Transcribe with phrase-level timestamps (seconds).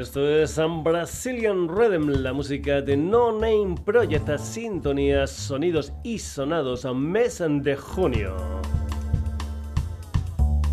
[0.00, 6.86] Esto es San Brazilian Rhythm, la música de No Name Project, sintonías, sonidos y sonados
[6.86, 8.34] a mes de junio.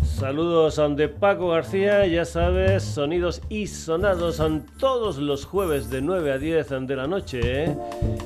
[0.02, 6.32] Saludos de Paco García, ya sabes, sonidos y sonados son todos los jueves de 9
[6.32, 7.64] a 10 de la noche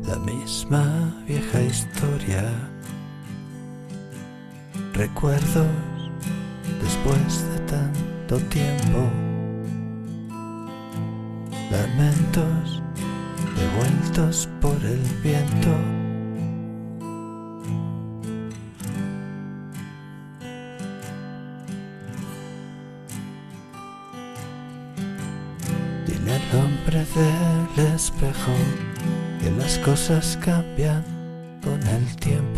[0.06, 2.50] la misma vieja historia.
[4.94, 5.66] Recuerdos
[6.82, 9.10] después de tanto tiempo.
[11.70, 12.82] Lamentos
[13.56, 15.74] devueltos por el viento.
[26.06, 28.52] Dile al hombre del espejo
[29.40, 31.04] que las cosas cambian
[31.62, 32.49] con el tiempo.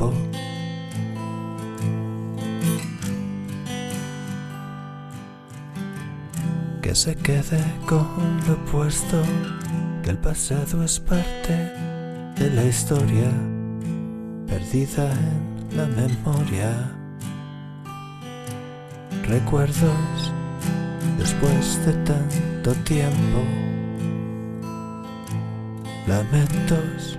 [7.02, 8.06] Se quede con
[8.46, 9.20] lo opuesto,
[10.04, 11.52] que el pasado es parte
[12.36, 13.28] de la historia,
[14.46, 16.70] perdida en la memoria.
[19.26, 20.32] Recuerdos
[21.18, 23.41] después de tanto tiempo,
[26.06, 27.18] lamentos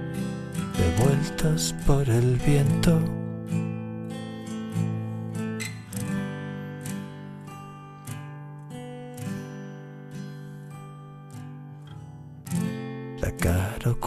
[0.77, 3.12] devueltos por el viento.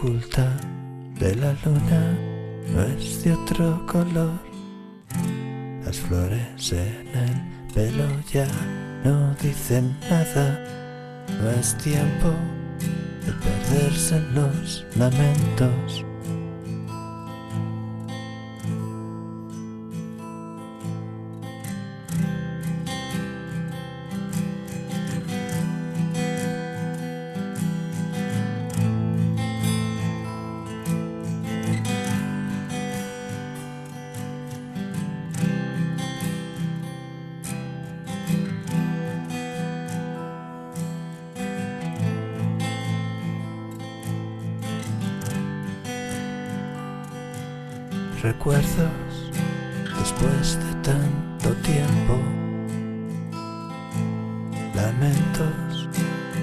[0.06, 0.46] Oculta
[1.18, 2.16] de la luna
[2.72, 4.38] no es de otro color.
[5.84, 8.46] Las flores en el pelo ya
[9.04, 10.64] no dicen nada.
[11.42, 12.30] No es tiempo
[13.24, 16.04] de perderse en los lamentos.
[48.26, 49.30] Recuerdos
[50.00, 52.18] después de tanto tiempo,
[54.74, 55.88] lamentos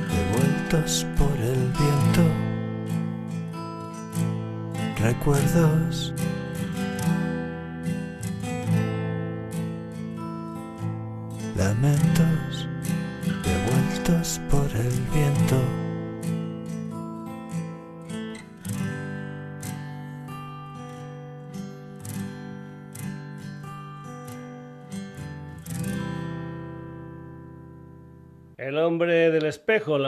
[0.08, 2.24] devueltos por el viento,
[4.98, 6.14] recuerdos.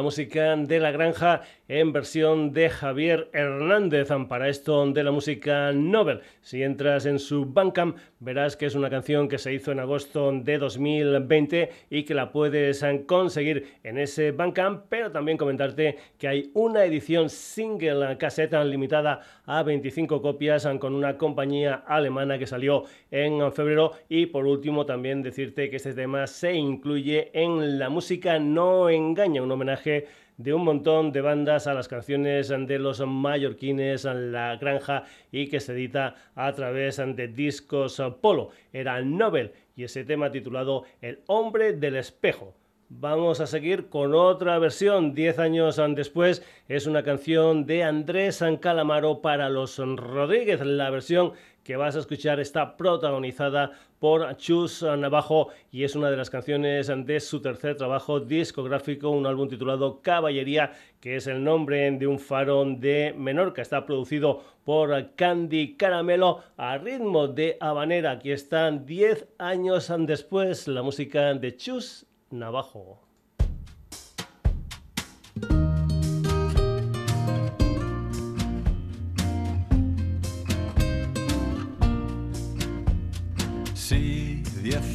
[0.05, 4.09] Música de la granja en versión de Javier Hernández.
[4.27, 8.89] Para esto de la música Nobel, si entras en su Bandcamp verás que es una
[8.89, 14.31] canción que se hizo en agosto de 2020 y que la puedes conseguir en ese
[14.31, 20.95] Bandcamp, pero también comentarte que hay una edición single cassette limitada a 25 copias con
[20.95, 26.27] una compañía alemana que salió en febrero y por último también decirte que este tema
[26.27, 31.73] se incluye en la música no engaña, un homenaje de un montón de bandas a
[31.73, 38.01] las canciones de los mallorquines La Granja y que se edita a través de Discos
[38.21, 38.49] Polo.
[38.73, 42.53] Era Nobel y ese tema titulado El hombre del espejo.
[42.87, 48.57] Vamos a seguir con otra versión, 10 años después, es una canción de Andrés San
[48.57, 51.33] Calamaro para los Rodríguez, la versión
[51.65, 56.91] que vas a escuchar está protagonizada por Chus Navajo y es una de las canciones
[56.95, 62.19] de su tercer trabajo discográfico, un álbum titulado Caballería, que es el nombre de un
[62.19, 63.63] farón de Menorca.
[63.63, 68.11] Está producido por Candy Caramelo a ritmo de habanera.
[68.11, 73.04] Aquí están 10 años después la música de Chus Navajo.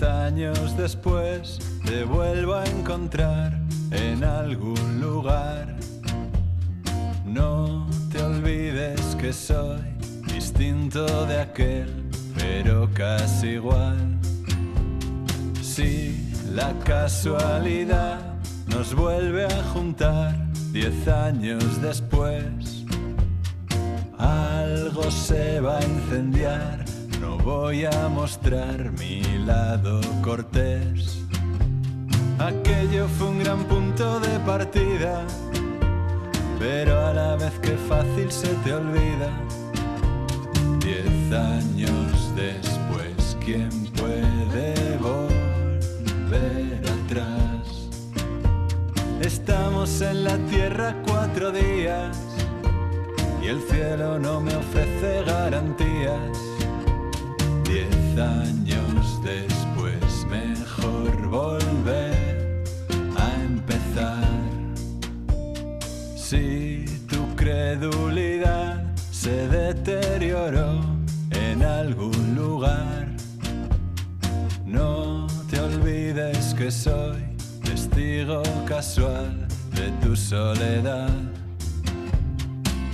[0.02, 3.58] Años después te vuelvo a encontrar
[3.91, 5.75] en algún lugar,
[7.25, 9.81] no te olvides que soy
[10.32, 14.19] distinto de aquel, pero casi igual.
[15.62, 18.19] Si la casualidad
[18.69, 20.35] nos vuelve a juntar
[20.73, 22.85] diez años después.
[24.19, 26.85] Algo se va a incendiar,
[27.20, 31.19] no voy a mostrar mi lado cortés.
[32.38, 35.25] Aquello fue un gran punto de partida,
[36.58, 39.31] pero a la vez que fácil se te olvida.
[40.81, 45.31] Diez años después, ¿quién puede volver?
[47.05, 47.88] atrás.
[49.20, 52.17] Estamos en la tierra cuatro días
[53.43, 56.50] y el cielo no me ofrece garantías.
[57.70, 62.64] Diez años después, mejor volver
[63.17, 64.25] a empezar.
[66.17, 68.82] Si tu credulidad
[69.12, 70.81] se deterioró
[71.31, 73.06] en algún lugar,
[74.67, 75.28] no
[75.61, 77.22] olvides que soy
[77.62, 79.46] testigo casual
[79.76, 81.11] de tu soledad.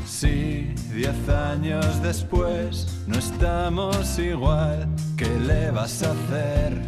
[0.06, 6.80] Si diez años después no estamos igual, ¿qué le vas a hacer?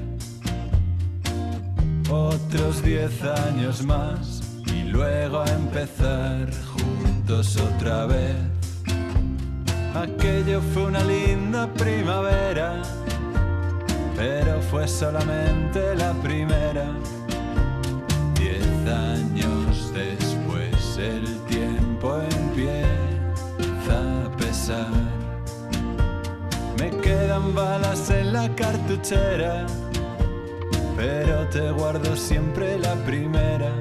[2.11, 8.37] Otros diez años más y luego a empezar juntos otra vez.
[9.95, 12.83] Aquello fue una linda primavera
[14.19, 16.87] pero fue solamente la primera.
[18.35, 22.87] Diez años después el tiempo empieza
[24.27, 24.98] a pesar.
[27.09, 29.65] Quedan balas en la cartuchera,
[30.95, 33.73] pero te guardo siempre la primera.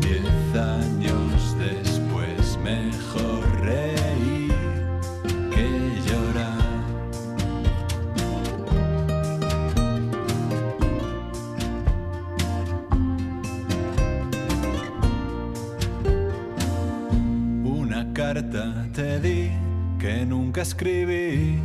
[0.00, 3.50] Diez años después mejor
[18.94, 19.50] te di
[19.98, 21.58] que nunca escribí,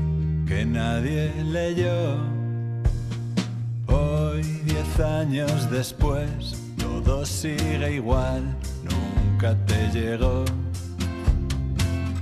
[0.46, 2.18] que nadie leyó.
[3.88, 8.44] Hoy, diez años después, todo sigue igual,
[8.84, 10.46] nunca te llegó.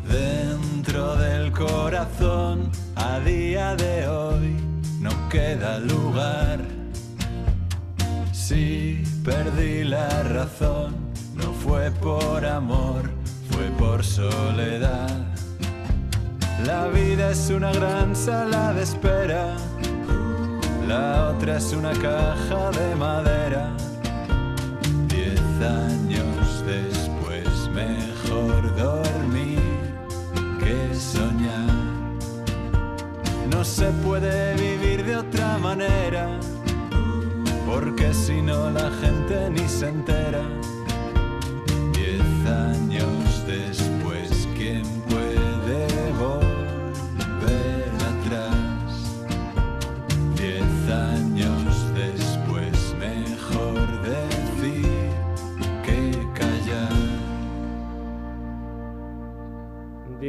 [0.08, 4.56] Dentro del corazón, a día de hoy,
[5.00, 6.60] no queda lugar.
[8.32, 10.96] Si perdí la razón,
[11.36, 15.33] no fue por amor fue por soledad.
[16.62, 19.56] La vida es una gran sala de espera,
[20.88, 23.70] la otra es una caja de madera.
[25.08, 29.60] Diez años después, mejor dormir
[30.60, 31.74] que soñar.
[33.52, 36.40] No se puede vivir de otra manera,
[37.66, 40.44] porque si no la gente ni se entera.
[41.92, 43.93] Diez años después,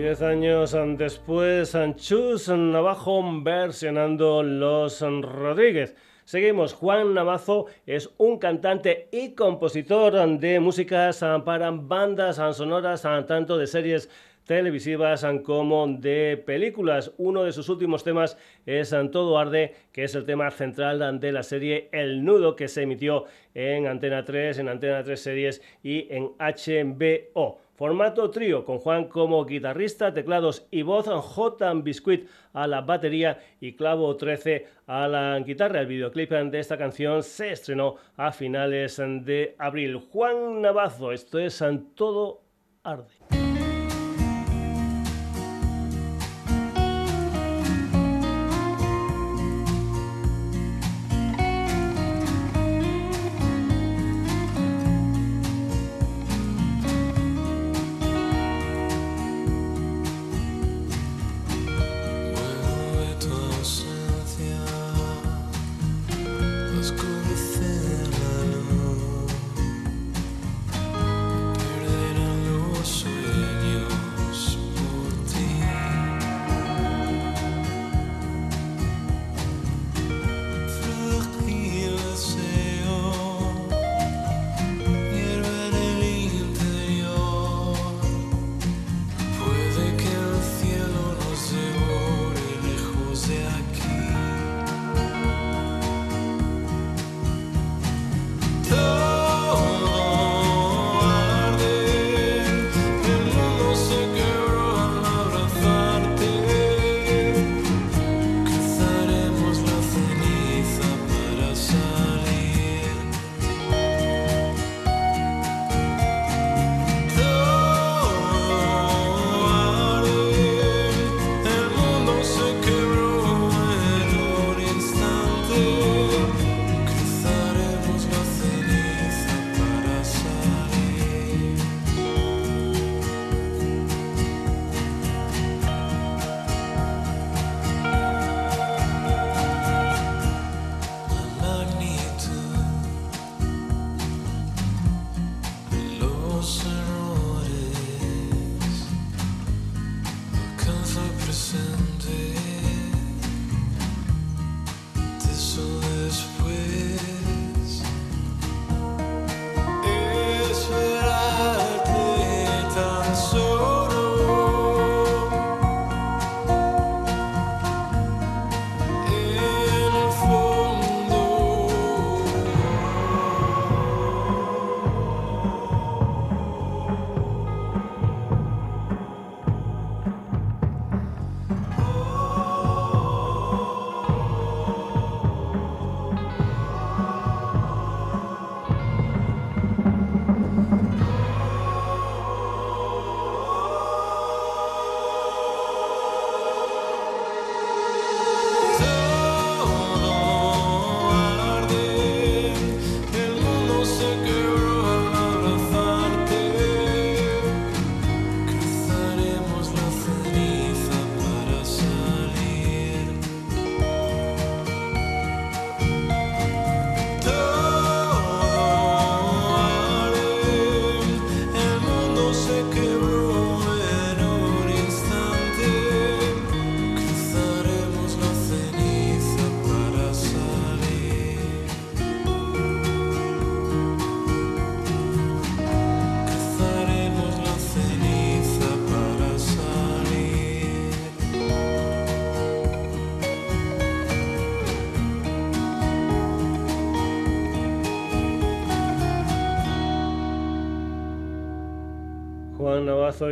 [0.04, 5.96] Diez años después, Chus Navajo versionando Los Rodríguez.
[6.26, 13.66] Seguimos, Juan Navazo es un cantante y compositor de músicas para bandas sonoras tanto de
[13.66, 14.11] series
[14.44, 17.14] televisivas como de películas.
[17.16, 21.42] Uno de sus últimos temas es Todo Arde, que es el tema central de la
[21.42, 26.32] serie El Nudo, que se emitió en Antena 3, en Antena 3 Series y en
[26.38, 27.63] HBO.
[27.75, 31.75] Formato trío, con Juan como guitarrista, teclados y voz, J.
[31.75, 35.81] Biscuit a la batería y Clavo 13 a la guitarra.
[35.81, 39.97] El videoclip de esta canción se estrenó a finales de abril.
[39.97, 41.62] Juan Navazo, esto es
[41.97, 42.43] Todo
[42.85, 43.43] Arde.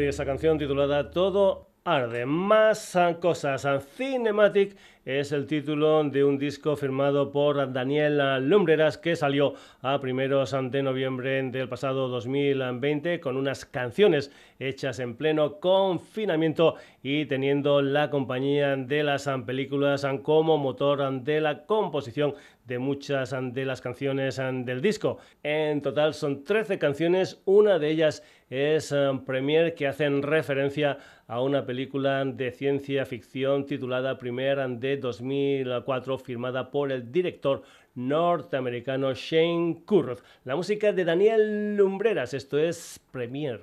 [0.01, 2.25] Y esa canción titulada Todo arde.
[2.25, 3.67] Más cosas.
[3.97, 10.55] Cinematic es el título de un disco firmado por Daniel Lumbreras que salió a primeros
[10.71, 14.31] de noviembre del pasado 2020 con unas canciones
[14.61, 21.67] hechas en pleno confinamiento y teniendo la compañía de las películas como motor de la
[21.67, 25.19] composición de muchas de las canciones del disco.
[25.43, 28.95] En total son 13 canciones, una de ellas es
[29.27, 30.99] Premier que hacen referencia
[31.33, 37.63] a una película de ciencia ficción titulada Premier de 2004 firmada por el director
[37.95, 40.23] norteamericano Shane Curroth.
[40.45, 43.63] La música de Daniel Lumbreras, esto es Premier.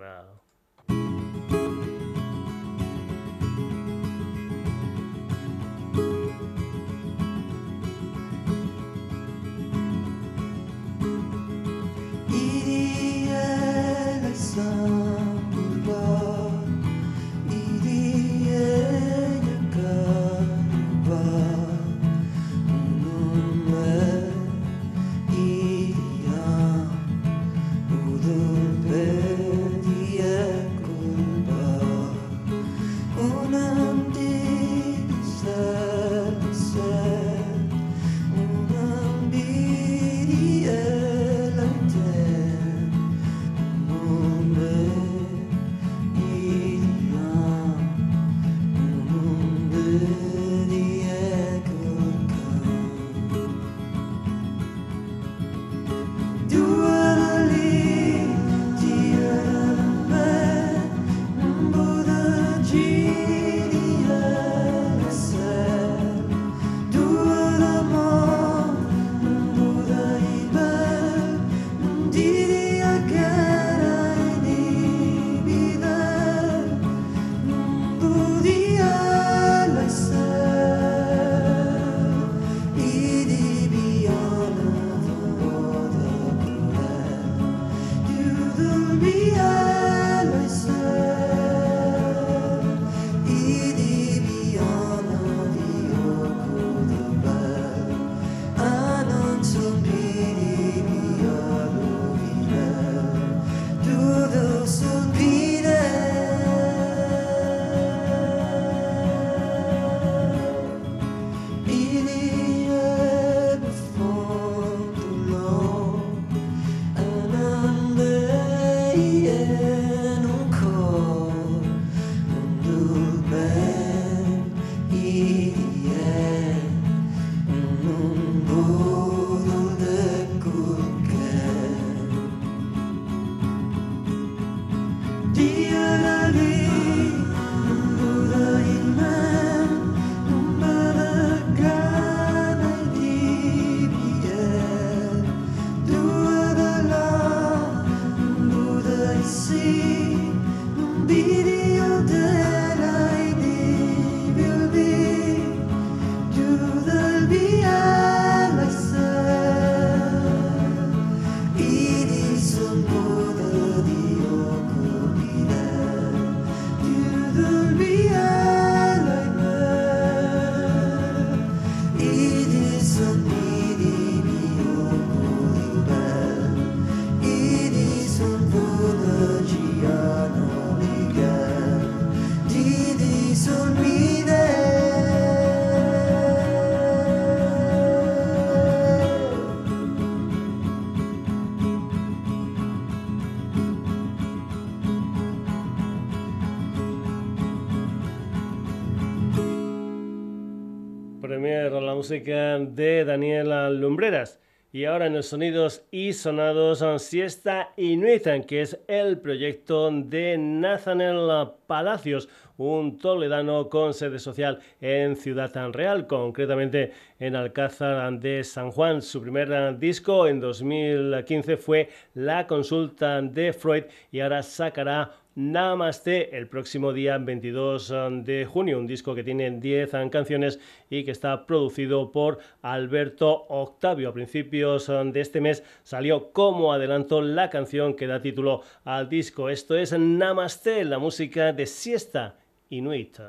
[202.10, 204.40] De Daniela Lumbreras.
[204.72, 211.50] Y ahora en los sonidos y sonados Siesta Inuitan, que es el proyecto de Nathaniel
[211.66, 219.02] Palacios, un toledano con sede social en Ciudad Real, concretamente en Alcázar de San Juan.
[219.02, 226.50] Su primer disco en 2015 fue La consulta de Freud y ahora sacará Namaste el
[226.50, 231.12] próximo día 22 um, de junio, un disco que tiene 10 um, canciones y que
[231.12, 234.10] está producido por Alberto Octavio.
[234.10, 239.08] A principios um, de este mes salió como adelanto la canción que da título al
[239.08, 239.48] disco.
[239.48, 242.36] Esto es Namaste, la música de siesta
[242.70, 243.20] inuit.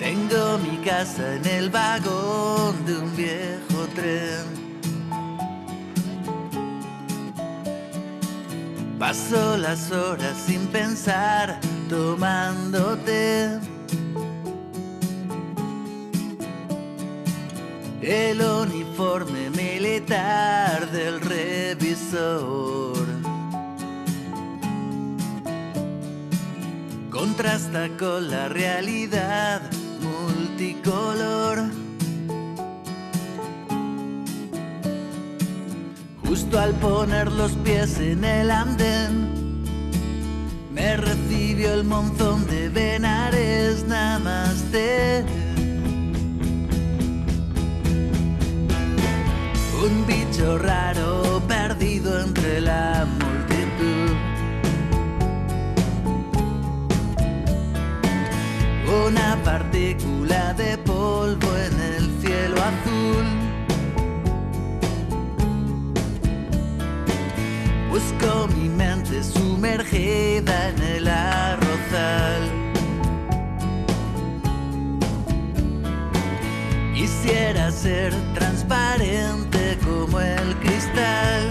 [0.00, 4.46] Tengo mi casa en el vagón de un viejo tren.
[8.98, 11.60] Paso las horas sin pensar
[11.90, 13.58] tomándote.
[18.00, 23.06] El uniforme militar del revisor
[27.10, 29.60] contrasta con la realidad
[30.60, 31.58] multicolor.
[36.26, 39.64] Justo al poner los pies en el andén,
[40.72, 45.24] me recibió el monzón de Benares Namaste.
[49.82, 51.29] Un bicho raro
[60.30, 63.26] de polvo en el cielo azul.
[67.90, 72.42] Busco mi mente sumergida en el arrozal.
[76.94, 81.42] Quisiera ser transparente como el cristal.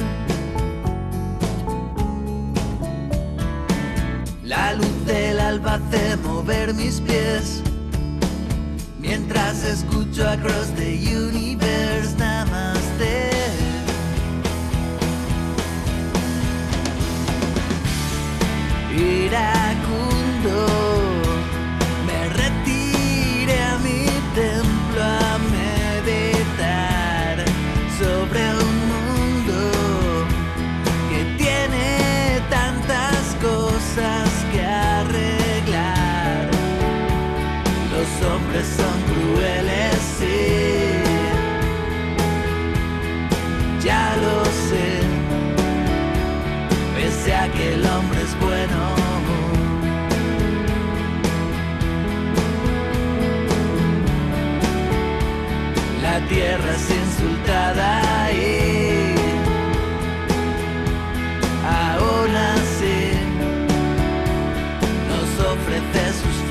[4.43, 7.58] La luz del alba hace mover mis pies
[9.29, 13.29] mientras escucho Across the Universe Namaste.
[18.91, 20.65] Iracundo,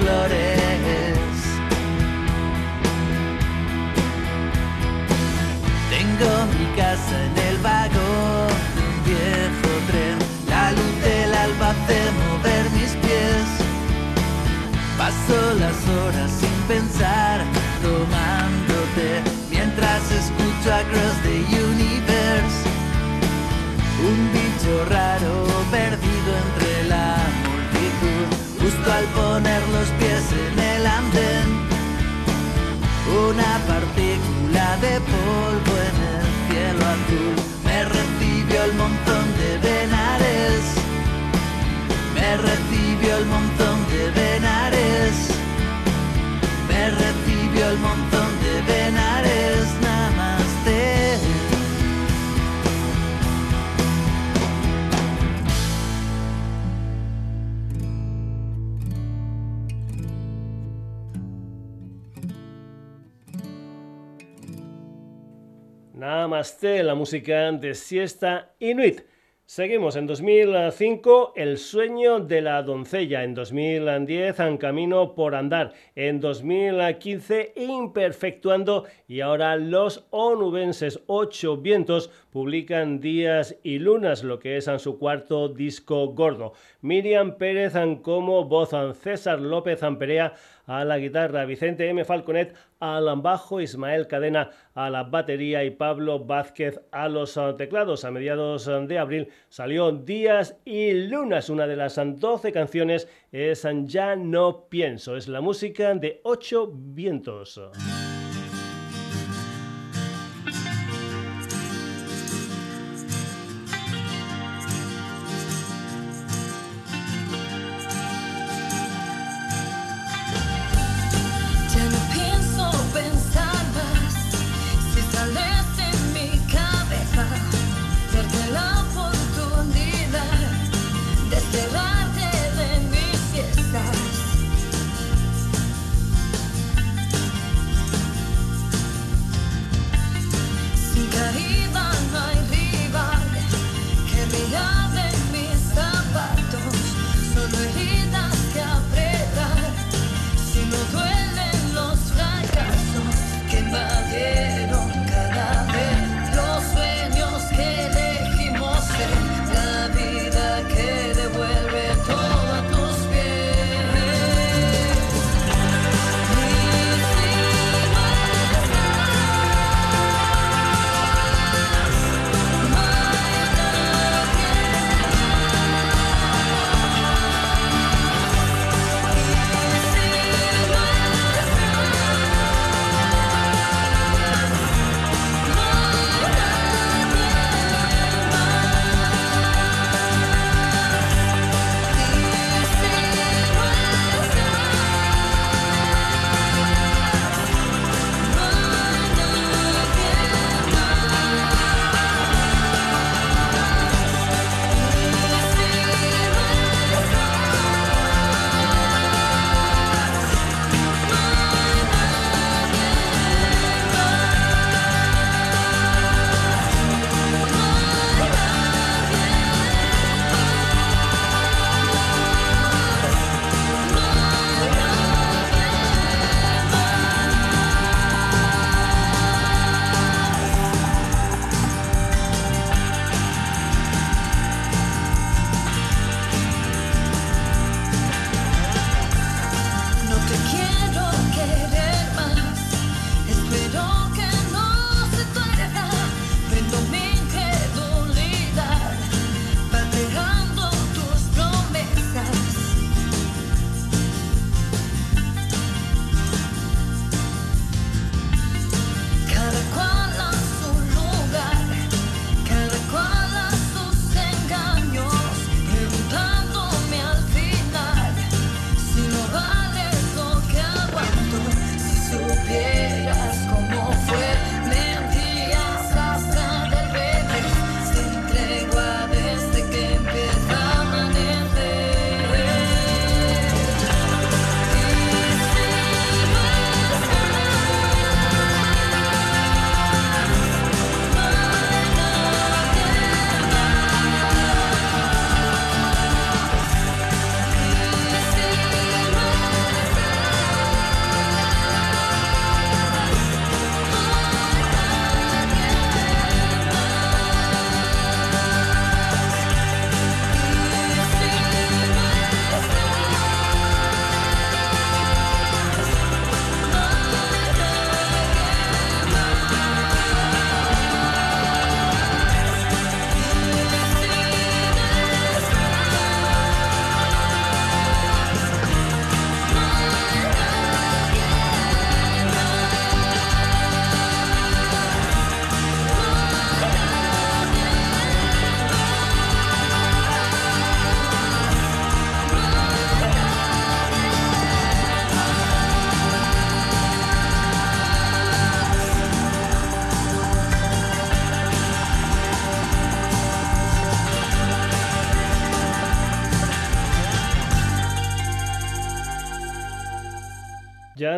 [0.09, 0.58] flores.
[66.39, 69.01] La música de siesta inuit.
[69.45, 73.25] Seguimos en 2005, El sueño de la doncella.
[73.25, 75.73] En 2010, En camino por andar.
[75.97, 78.85] En 2015, Imperfectuando.
[79.09, 84.97] Y ahora los onubenses Ocho Vientos publican Días y Lunas, lo que es en su
[84.97, 86.53] cuarto disco gordo.
[86.81, 87.73] Miriam Pérez
[88.03, 88.71] como voz,
[89.01, 90.35] César López Amperea
[90.69, 92.05] a la guitarra, Vicente M.
[92.05, 98.05] Falconet al bajo, Ismael Cadena a la batería y Pablo Vázquez a los teclados.
[98.05, 104.15] A mediados de abril salió Días y Lunas, una de las 12 canciones es Ya
[104.15, 107.61] no pienso, es la música de Ocho Vientos.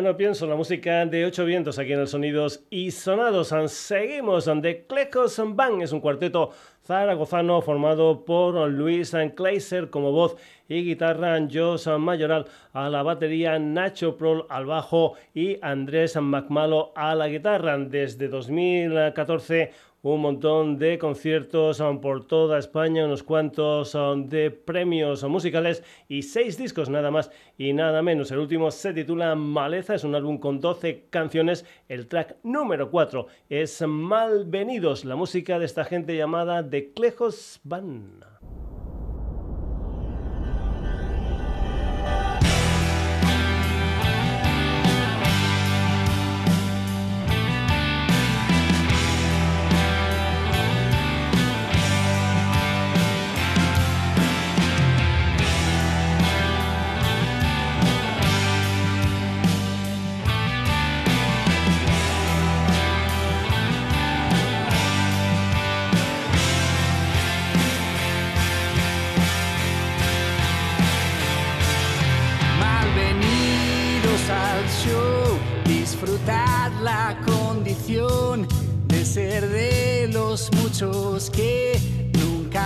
[0.01, 3.53] Ya no pienso en la música de Ocho Vientos aquí en el Sonidos y Sonados.
[3.67, 4.49] Seguimos.
[4.63, 6.49] The Clecos Band es un cuarteto
[6.83, 10.37] zaragozano formado por Luis Kleiser como voz
[10.67, 17.13] y guitarra, Josh Mayoral a la batería, Nacho Prol al bajo y Andrés McMalo a
[17.13, 17.77] la guitarra.
[17.77, 19.71] Desde 2014
[20.03, 26.23] un montón de conciertos um, por toda España, unos cuantos um, de premios musicales y
[26.23, 28.31] seis discos nada más y nada menos.
[28.31, 31.65] El último se titula Maleza, es un álbum con 12 canciones.
[31.87, 38.30] El track número 4 es Malvenidos, la música de esta gente llamada The Clejos Van.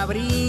[0.06, 0.45] abril.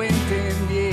[0.00, 0.91] A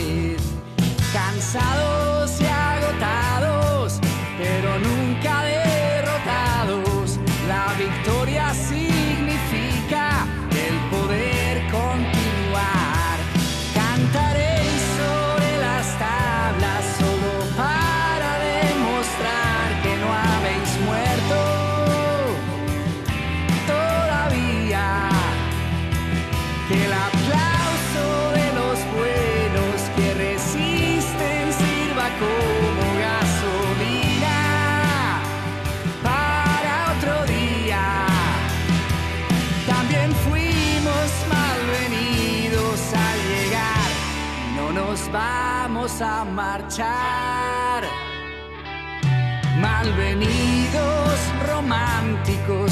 [49.60, 52.69] Malvenidos románticos,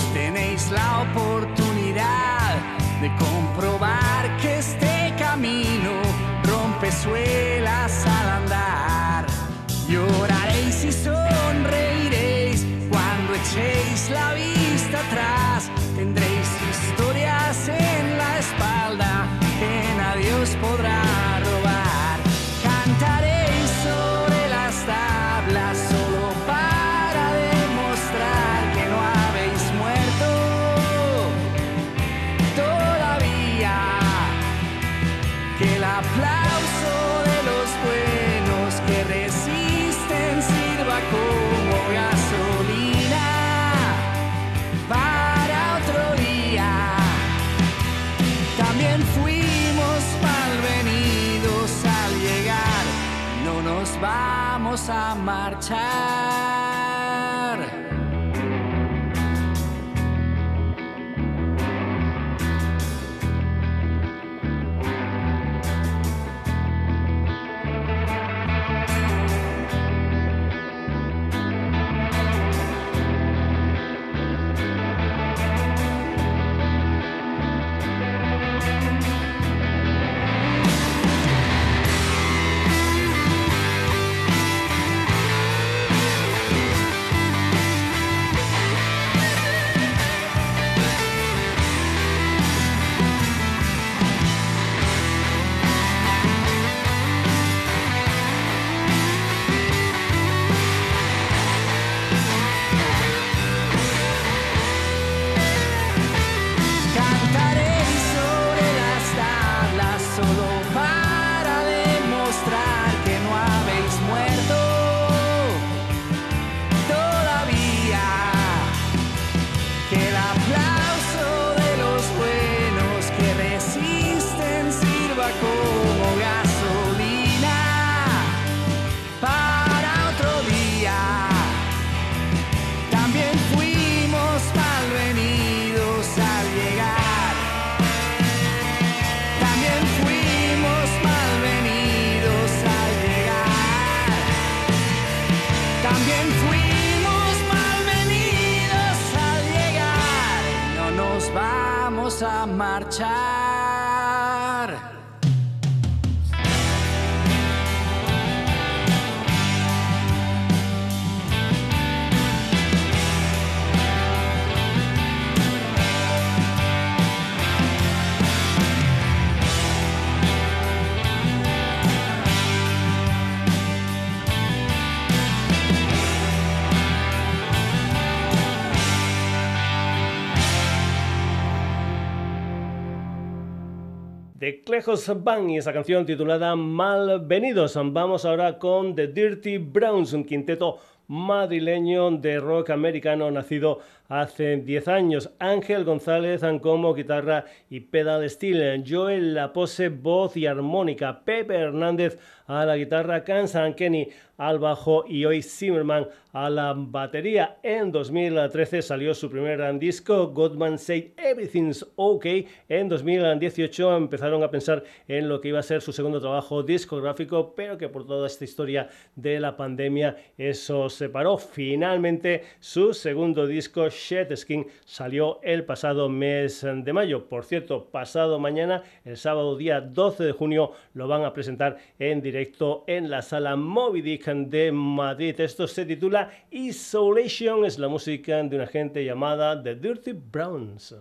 [185.23, 187.79] Bang y esa canción titulada Malvenidos.
[187.83, 194.87] Vamos ahora con The Dirty Browns, un quinteto madrileño de rock americano nacido hace 10
[194.87, 195.31] años.
[195.39, 198.83] Ángel González como guitarra y pedal steel.
[198.87, 201.21] Joel La Pose, voz y armónica.
[201.25, 203.23] Pepe Hernández a la guitarra.
[203.23, 207.57] Kansan Kenny al bajo y hoy Zimmerman a la batería.
[207.63, 212.47] En 2013 salió su primer disco, Godman Said Everything's Okay.
[212.69, 217.53] En 2018 empezaron a pensar en lo que iba a ser su segundo trabajo discográfico,
[217.55, 221.37] pero que por toda esta historia de la pandemia eso se paró.
[221.37, 227.27] Finalmente su segundo disco, Shed Skin, salió el pasado mes de mayo.
[227.27, 232.21] Por cierto, pasado mañana, el sábado día 12 de junio, lo van a presentar en
[232.21, 235.39] directo en la sala Moby Dick de Madrid.
[235.39, 240.93] Esto se titula Isolation, es la música de una gente llamada The Dirty Browns.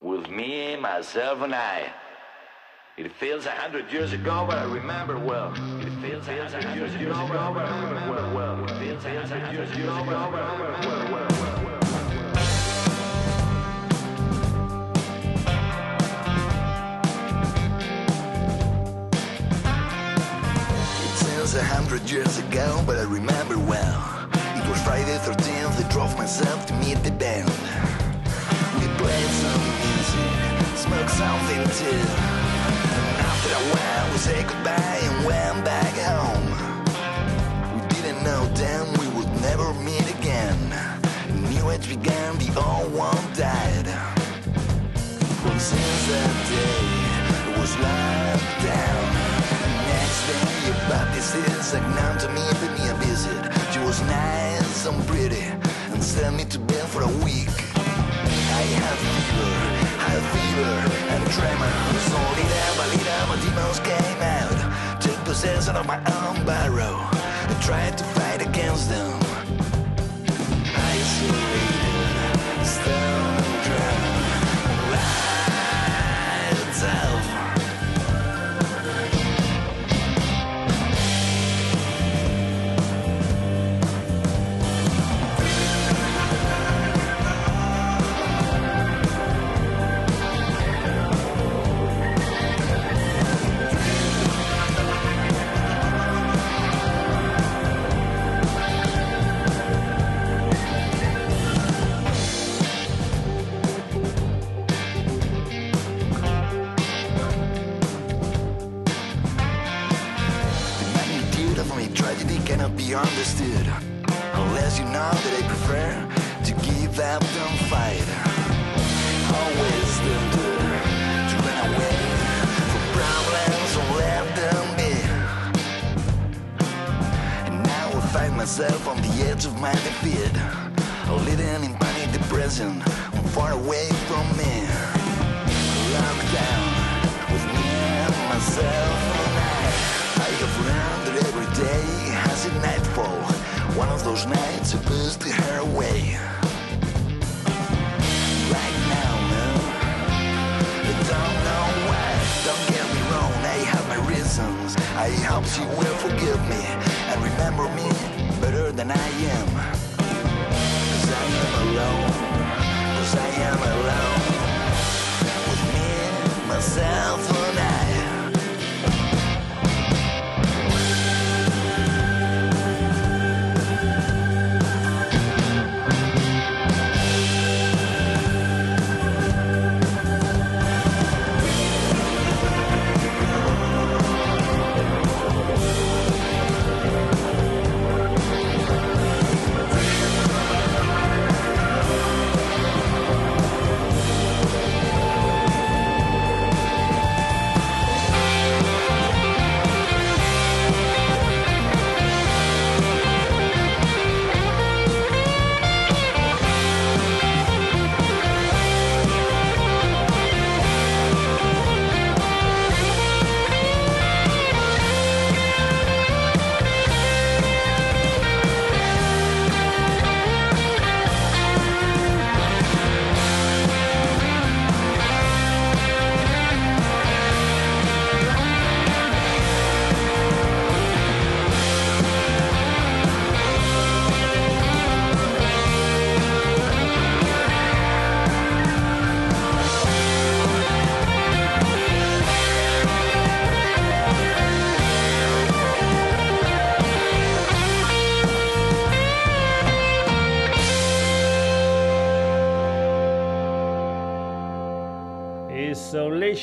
[0.00, 1.92] With me, myself and I.
[2.96, 5.52] It feels a hundred years ago, but I remember well.
[5.80, 8.64] It feels a hundred years ago, but I remember well.
[8.64, 11.73] It feels a hundred years ago, but I remember well.
[21.52, 24.00] A hundred years ago, but I remember well.
[24.56, 27.46] It was Friday 13th, I drove myself to meet the band.
[28.80, 30.32] We played some music,
[30.74, 32.04] smoked something too.
[33.20, 36.48] After a while, we said goodbye and went back home.
[37.74, 40.58] We didn't know then we would never meet again.
[41.52, 43.86] New age began, the old one died.
[45.60, 48.43] Since that day, it was locked
[51.74, 53.42] is unknown to me, pay me a visit.
[53.72, 55.42] She was nice and pretty,
[55.92, 57.50] and sent me to bed for a week.
[58.60, 59.52] I had fever,
[60.06, 60.74] had fever,
[61.12, 61.74] and tremor.
[62.08, 65.00] So little by little, my demons came out.
[65.00, 66.96] Took possession of my own barrow.
[67.48, 69.20] and tried to fight against them.
[70.76, 71.73] Isolated,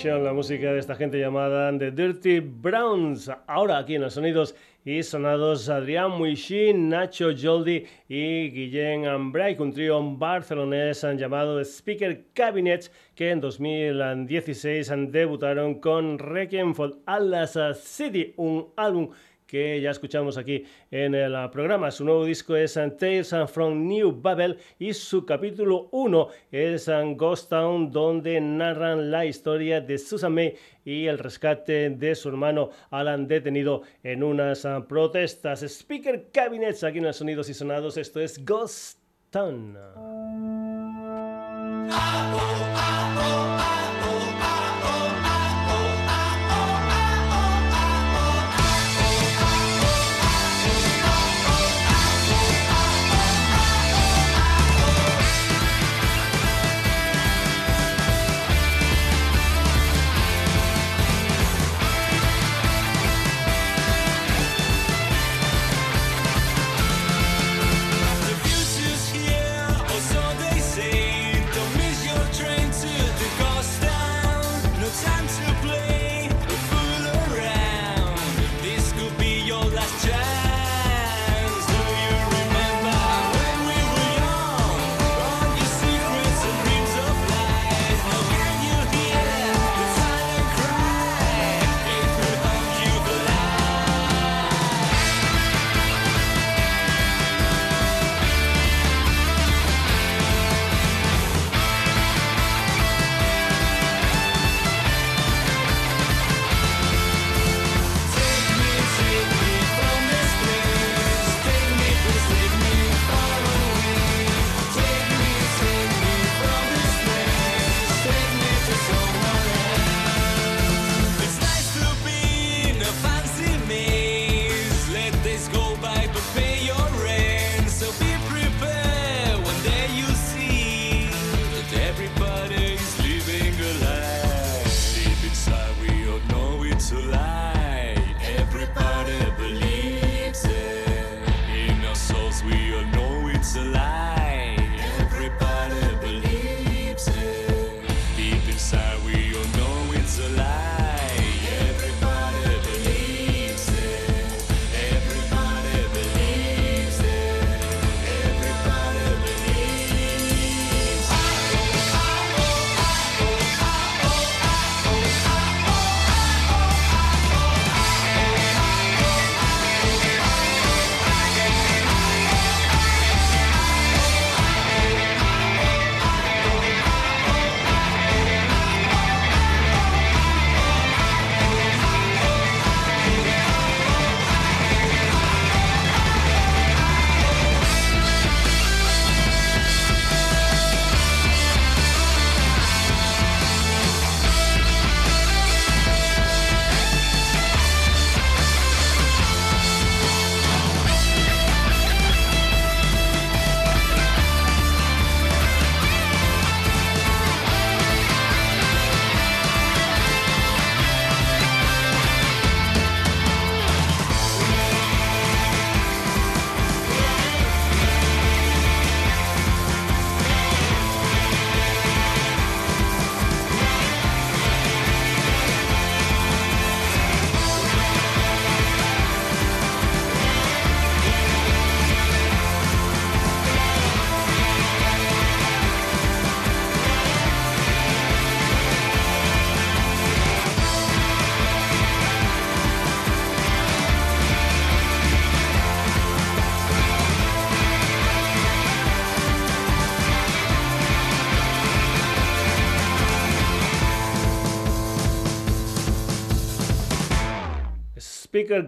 [0.03, 3.29] La música de esta gente llamada The Dirty Browns.
[3.45, 9.71] Ahora aquí en los sonidos y sonados Adrián Muishin, Nacho Joldi y Guillén Ambray, un
[9.71, 18.69] trío barcelonés llamado Speaker Cabinet que en 2016 debutaron con Requiem for Atlas City, un
[18.77, 19.11] álbum
[19.51, 21.91] que ya escuchamos aquí en el programa.
[21.91, 27.91] Su nuevo disco es Tales from New Babel y su capítulo 1 es Ghost Town,
[27.91, 33.81] donde narran la historia de Susan May y el rescate de su hermano Alan detenido
[34.03, 35.63] en unas protestas.
[35.63, 37.97] Speaker Cabinets aquí en los Sonidos y Sonados.
[37.97, 38.99] Esto es Ghost
[39.31, 39.77] Town.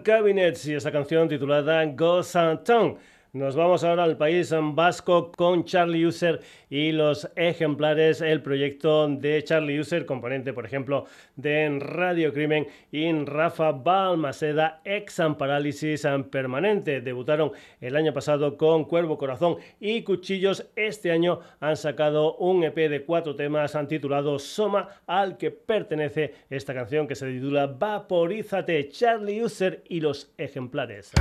[0.03, 2.97] Cabinets y esa canción titulada Ghost Town.
[3.35, 9.43] Nos vamos ahora al país vasco con Charlie User y los ejemplares, el proyecto de
[9.43, 17.01] Charlie User, componente, por ejemplo, de Radio Crimen y Rafa Balmaceda, ex Parálisis Permanente.
[17.01, 20.69] Debutaron el año pasado con Cuervo Corazón y Cuchillos.
[20.75, 26.75] Este año han sacado un EP de cuatro temas titulado Soma, al que pertenece esta
[26.75, 31.13] canción que se titula Vaporízate, Charlie User y los ejemplares.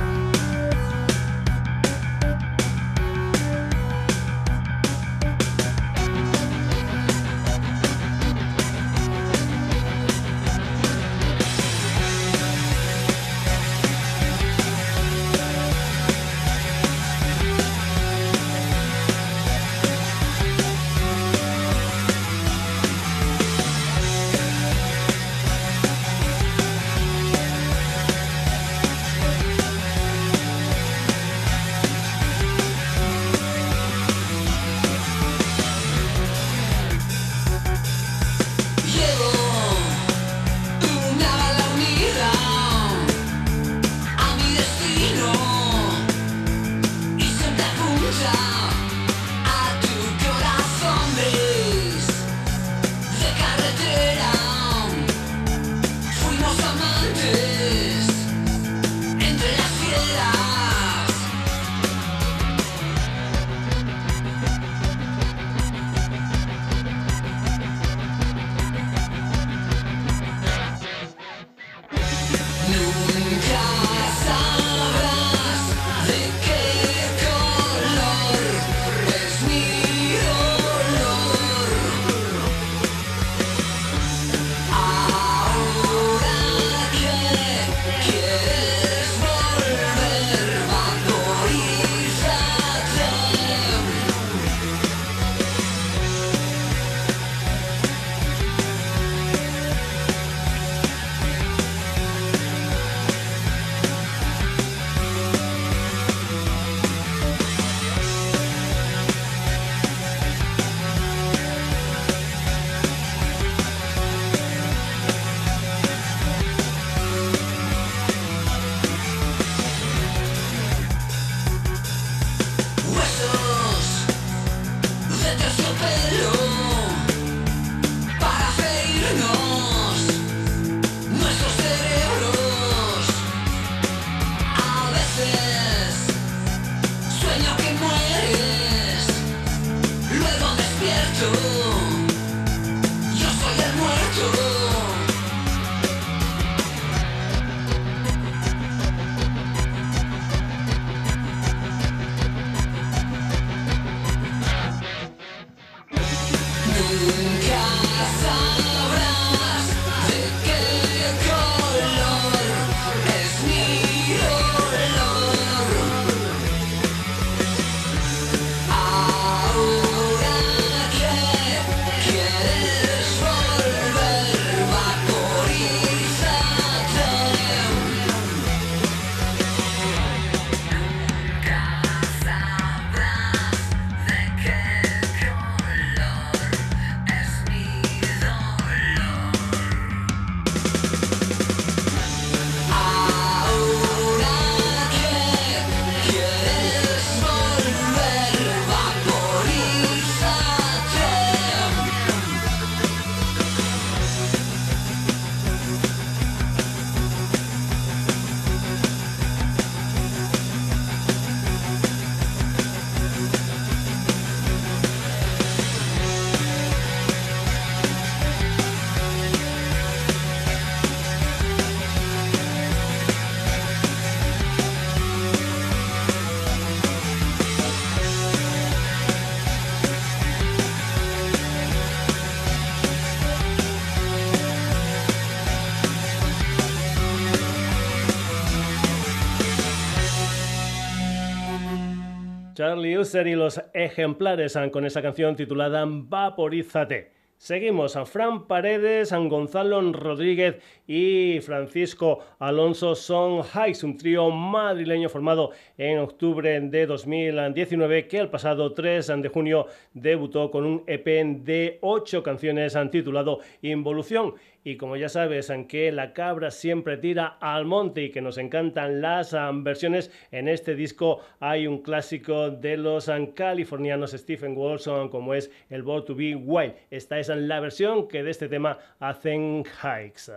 [242.63, 247.11] Charlie User y los ejemplares con esa canción titulada Vaporízate.
[247.35, 255.09] Seguimos a Fran Paredes, a Gonzalo Rodríguez y Francisco Alonso son Hikes, un trío madrileño
[255.09, 261.05] formado en octubre de 2019 que el pasado 3 de junio debutó con un EP
[261.43, 267.65] de 8 canciones titulado Involución y como ya sabes, que la cabra siempre tira al
[267.65, 273.11] monte y que nos encantan las versiones, en este disco hay un clásico de los
[273.35, 276.73] californianos Stephen Wilson como es el Born to Be Wild.
[276.89, 280.31] Esta es la versión que de este tema hacen Hikes.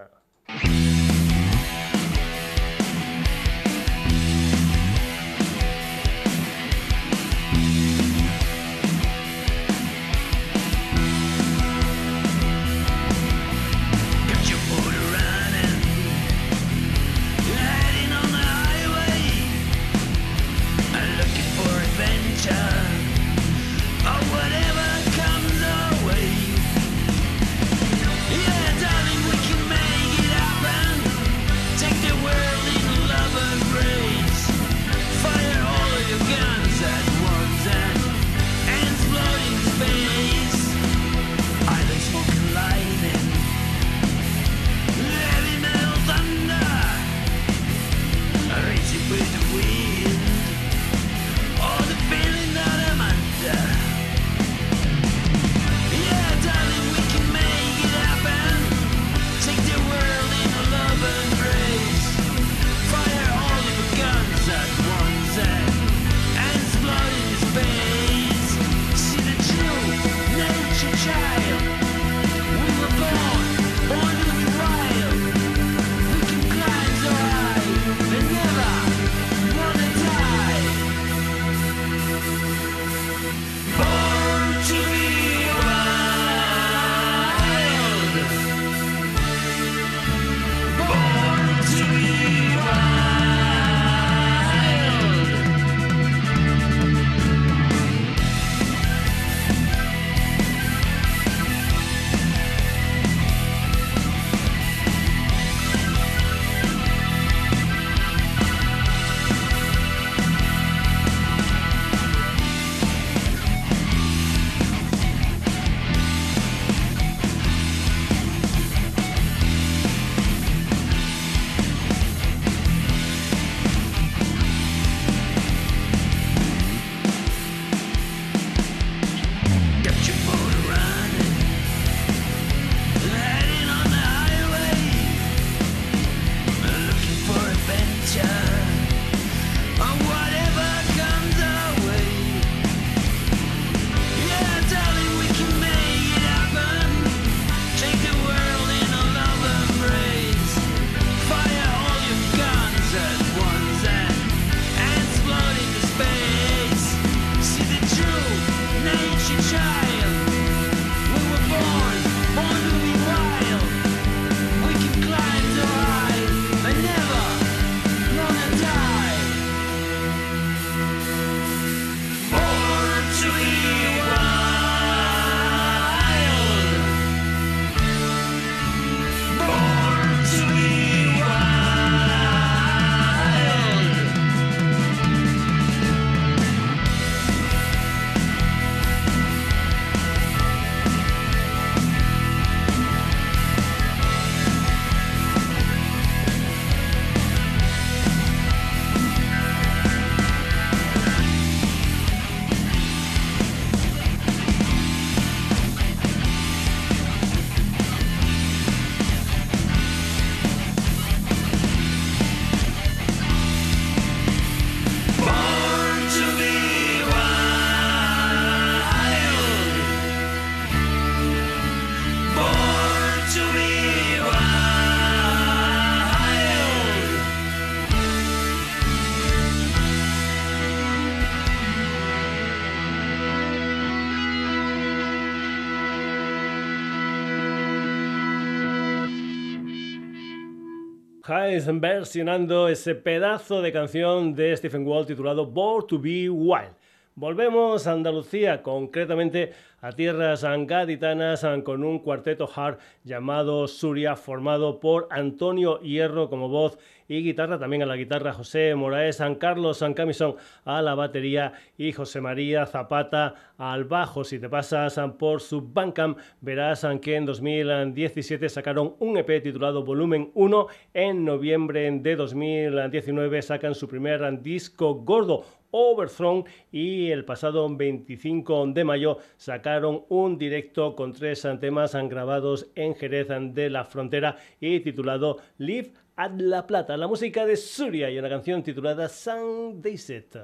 [241.28, 246.70] Versionando ese pedazo de canción de Stephen Wall titulado Born to Be Wild.
[247.16, 255.08] Volvemos a Andalucía, concretamente a tierras gaditanas con un cuarteto hard llamado Suria, formado por
[255.10, 259.94] Antonio Hierro como voz y guitarra, también a la guitarra José Moraes, San Carlos San
[259.94, 264.24] Camisón a la batería y José María Zapata al bajo.
[264.24, 270.30] Si te pasas por su Bandcamp, verás que en 2017 sacaron un EP titulado Volumen
[270.34, 270.66] 1.
[270.94, 278.84] En noviembre de 2019 sacan su primer disco gordo, Overthrown y el pasado 25 de
[278.84, 285.38] mayo sacaron un directo con tres temas grabados en Jerez de la Frontera y titulado
[285.58, 290.36] Live at La Plata, la música de Suria y una canción titulada Sun Set.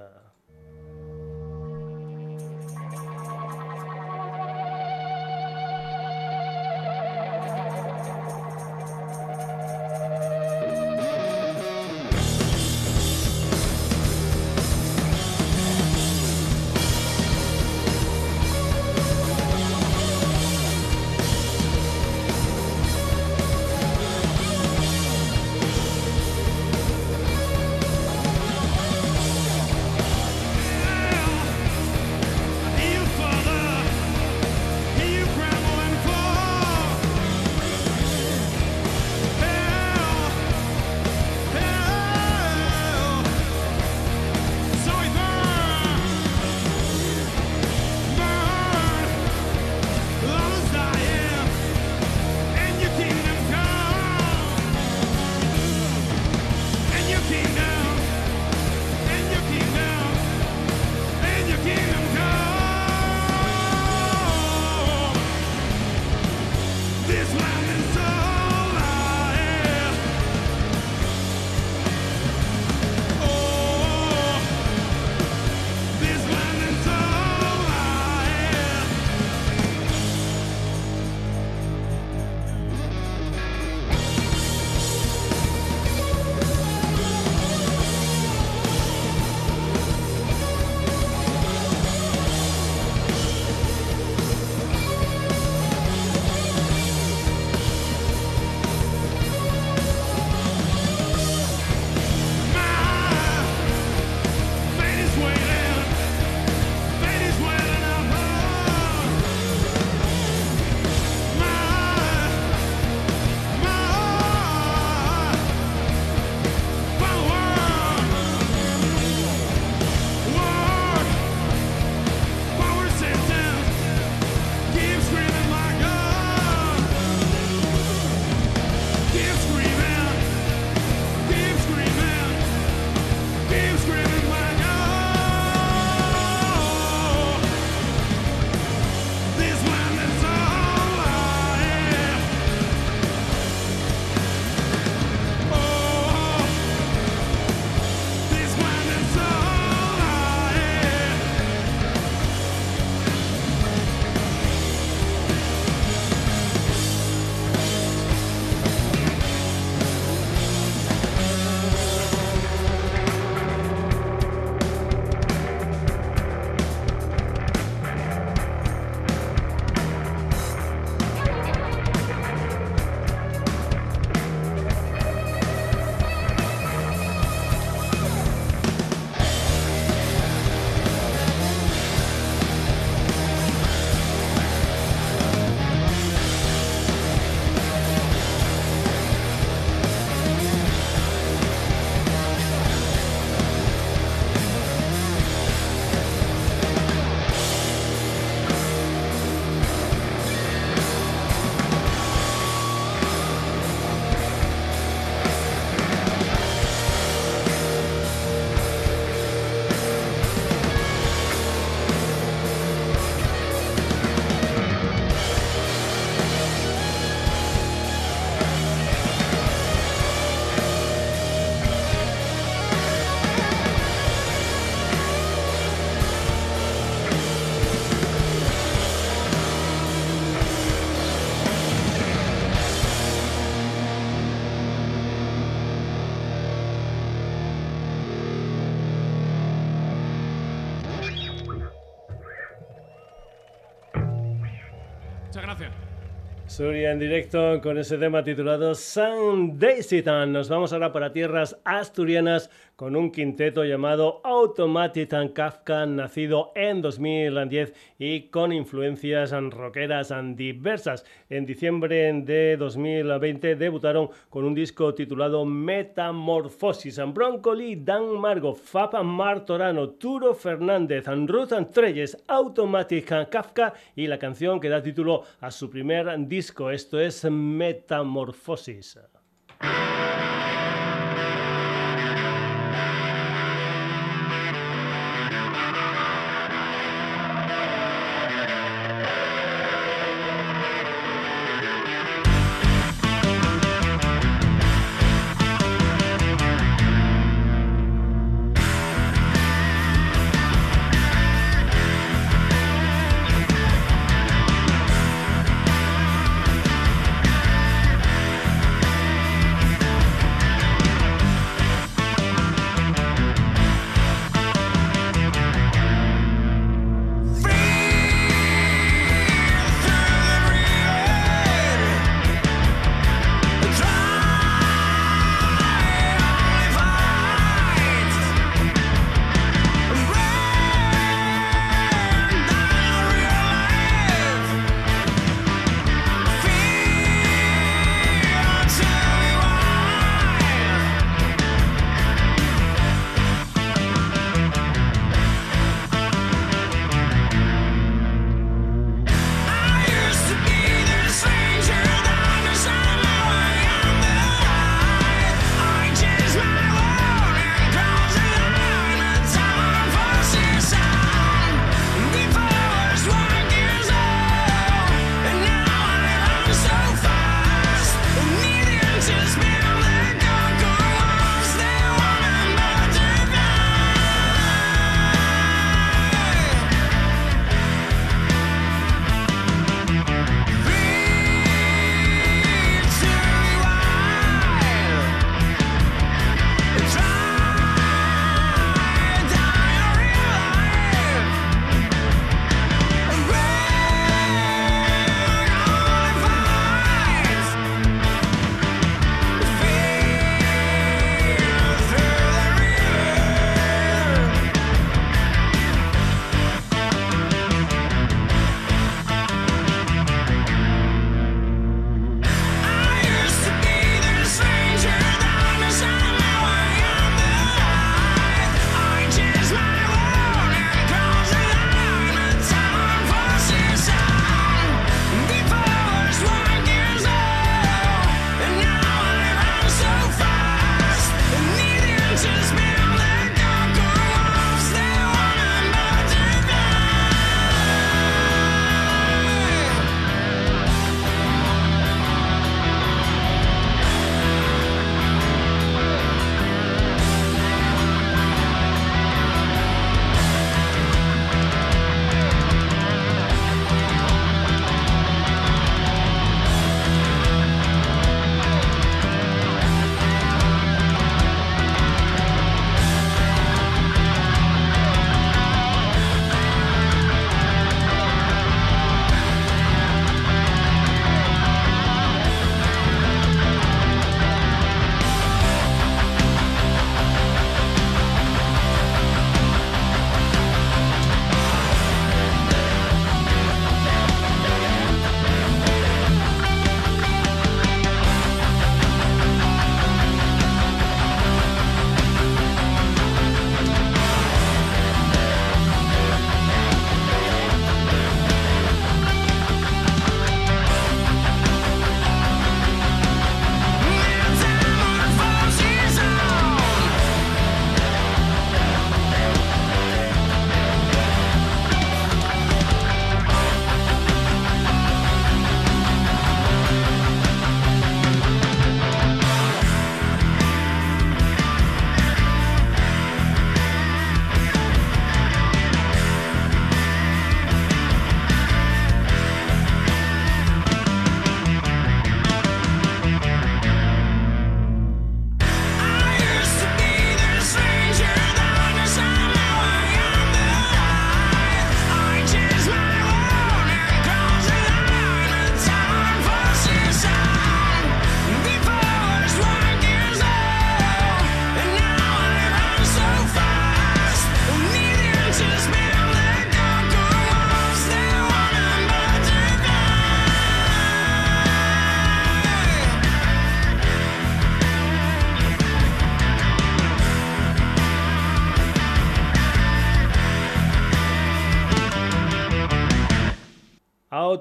[246.63, 252.51] Suria en directo con ese tema titulado Sun Daisy Nos vamos ahora para tierras asturianas
[252.83, 261.05] con un quinteto llamado Automatic Kafka, nacido en 2010 y con influencias rockeras diversas.
[261.31, 266.99] En diciembre de 2020 debutaron con un disco titulado Metamorfosis.
[267.15, 274.69] Broncoli, Dan Margo, Fab Martorano, Turo Fernández, Ruth Treyes, Automatic Kafka y la canción que
[274.69, 276.69] da título a su primer disco.
[276.69, 278.99] Esto es Metamorfosis.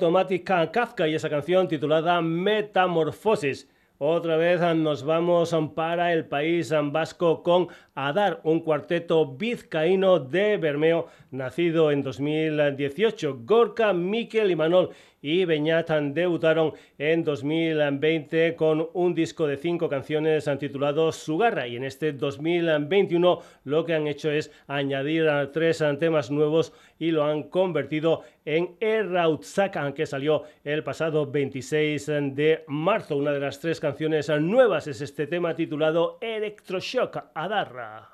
[0.01, 3.69] Automática Kafka y esa canción titulada Metamorfosis.
[3.99, 11.05] Otra vez nos vamos para el país vasco con Adar, un cuarteto vizcaíno de Bermeo,
[11.29, 13.41] nacido en 2018.
[13.45, 14.89] Gorka, Miquel y Manol
[15.21, 21.83] y Beñat debutaron en 2020 con un disco de cinco canciones titulado Sugarra y en
[21.83, 28.23] este 2021 lo que han hecho es añadir tres temas nuevos y lo han convertido
[28.45, 33.17] en Errautzaka que salió el pasado 26 de marzo.
[33.17, 38.09] Una de las tres canciones nuevas es este tema titulado Electroshock Adarra.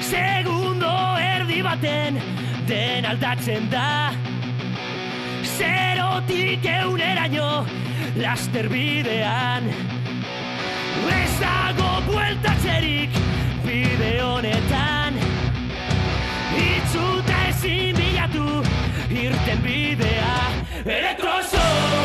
[0.00, 0.88] Segundo
[1.18, 2.18] erdi baten
[2.66, 4.39] den aldatzen da
[5.60, 7.66] zerotik euneraino
[8.16, 9.68] laster bidean.
[11.10, 13.18] Ez dago bueltatzerik
[13.66, 15.20] bide honetan.
[16.64, 18.62] Itzuta ezin bilatu
[19.22, 20.36] irten bidea
[20.84, 21.99] Elektroso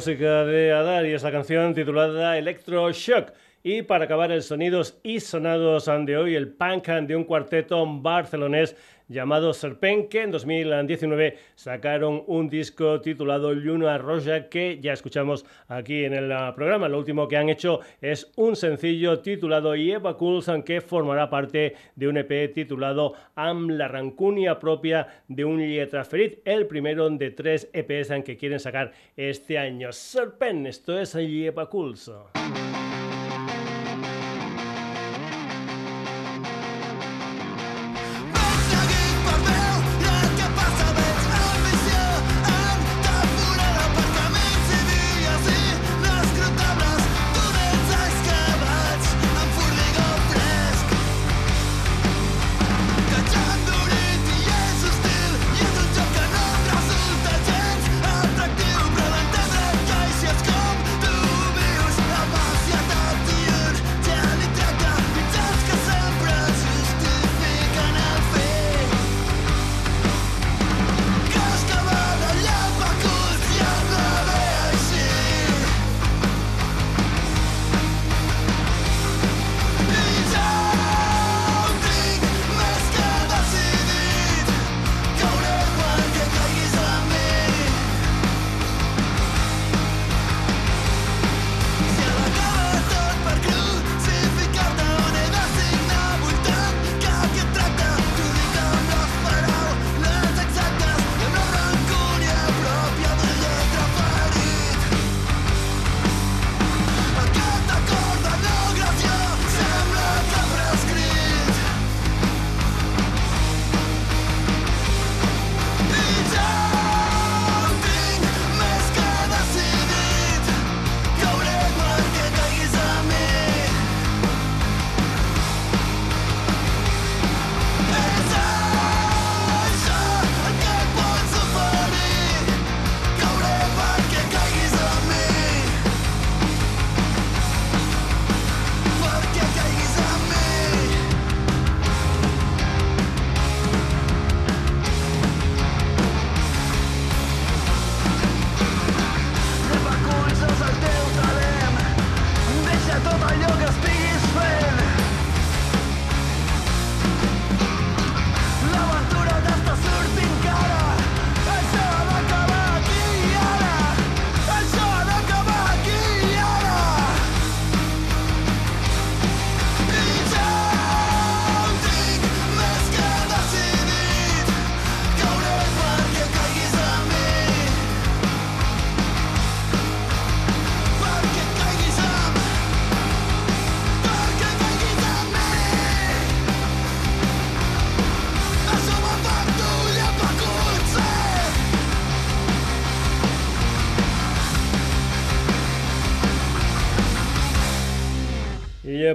[0.00, 3.34] música de Adar y esa canción titulada Electroshock.
[3.62, 8.74] Y para acabar el sonidos y sonados de hoy, el punk de un cuarteto barcelonés
[9.06, 16.04] llamado Serpent, que en 2019 sacaron un disco titulado Luna Roja, que ya escuchamos aquí
[16.04, 16.88] en el ah, programa.
[16.88, 22.08] Lo último que han hecho es un sencillo titulado Eva Coulson, que formará parte de
[22.08, 28.10] un EP titulado Am la rancunia propia de un Lietraferit, el primero de tres EPs
[28.10, 29.92] en que quieren sacar este año.
[29.92, 32.69] Serpent, esto es Eva Coulson.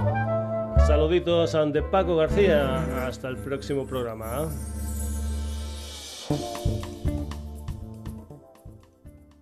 [0.86, 3.06] Saluditos ante Paco García.
[3.06, 4.48] Hasta el próximo programa.